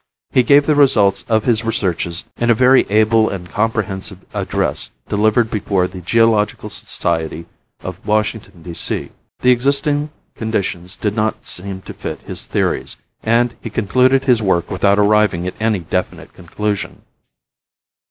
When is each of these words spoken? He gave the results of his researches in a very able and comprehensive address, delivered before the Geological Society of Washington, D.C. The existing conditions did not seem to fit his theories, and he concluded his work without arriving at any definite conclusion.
He 0.31 0.41
gave 0.41 0.65
the 0.65 0.73
results 0.73 1.23
of 1.29 1.43
his 1.43 1.63
researches 1.63 2.23
in 2.37 2.49
a 2.49 2.55
very 2.55 2.89
able 2.89 3.29
and 3.29 3.47
comprehensive 3.47 4.17
address, 4.33 4.89
delivered 5.07 5.51
before 5.51 5.87
the 5.87 6.01
Geological 6.01 6.71
Society 6.71 7.45
of 7.81 8.03
Washington, 8.03 8.63
D.C. 8.63 9.11
The 9.41 9.51
existing 9.51 10.09
conditions 10.33 10.95
did 10.95 11.15
not 11.15 11.45
seem 11.45 11.81
to 11.81 11.93
fit 11.93 12.19
his 12.21 12.47
theories, 12.47 12.95
and 13.21 13.53
he 13.61 13.69
concluded 13.69 14.23
his 14.23 14.41
work 14.41 14.71
without 14.71 14.97
arriving 14.97 15.45
at 15.45 15.61
any 15.61 15.77
definite 15.81 16.33
conclusion. 16.33 17.03